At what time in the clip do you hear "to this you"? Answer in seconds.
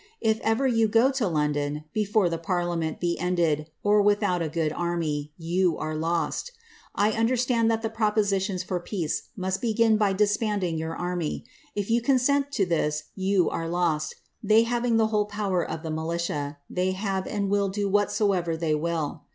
12.53-13.47